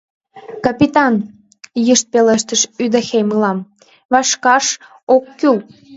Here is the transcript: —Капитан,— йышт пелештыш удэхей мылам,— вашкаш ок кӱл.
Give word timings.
—Капитан,— 0.65 1.13
йышт 1.85 2.05
пелештыш 2.13 2.61
удэхей 2.83 3.23
мылам,— 3.29 3.67
вашкаш 4.13 4.65
ок 5.15 5.25
кӱл. 5.39 5.55